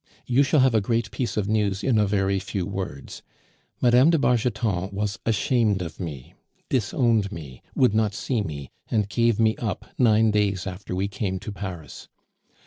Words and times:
You 0.25 0.41
shall 0.41 0.61
have 0.61 0.73
a 0.73 0.81
great 0.81 1.11
piece 1.11 1.37
of 1.37 1.47
news 1.47 1.83
in 1.83 1.99
a 1.99 2.07
very 2.07 2.39
few 2.39 2.65
words. 2.65 3.21
Mme. 3.81 4.09
de 4.09 4.17
Bargeton 4.17 4.89
was 4.91 5.19
ashamed 5.27 5.83
of 5.83 5.99
me, 5.99 6.33
disowned 6.69 7.31
me, 7.31 7.61
would 7.75 7.93
not 7.93 8.15
see 8.15 8.41
me, 8.41 8.71
and 8.89 9.07
gave 9.07 9.39
me 9.39 9.55
up 9.57 9.85
nine 9.99 10.31
days 10.31 10.65
after 10.65 10.95
we 10.95 11.07
came 11.07 11.37
to 11.41 11.51
Paris. 11.51 12.07